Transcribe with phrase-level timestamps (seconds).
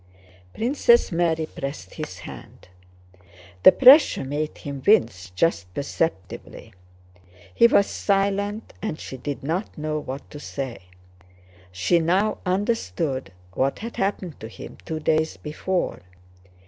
[0.55, 2.69] Princess Mary pressed his hand.
[3.61, 6.73] The pressure made him wince just perceptibly.
[7.53, 10.85] He was silent, and she did not know what to say.
[11.71, 15.99] She now understood what had happened to him two days before.